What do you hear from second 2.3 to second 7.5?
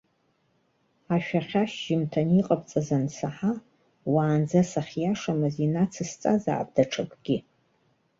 иҟабҵаз ансаҳа, уаанӡа сахьиашамыз инацысҵазаап даҽакгьы.